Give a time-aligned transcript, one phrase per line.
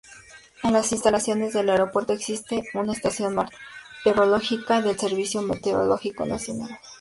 [0.63, 6.71] En las instalaciones del aeropuerto existe una estación meteorológica del Servicio Meteorológico Nacional.